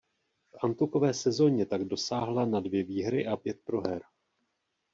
V 0.59 0.63
antukové 0.63 1.13
sezóně 1.13 1.65
tak 1.65 1.83
dosáhla 1.85 2.45
na 2.45 2.59
dvě 2.59 2.83
výhry 2.83 3.27
a 3.27 3.37
pět 3.37 3.59
proher. 3.63 4.01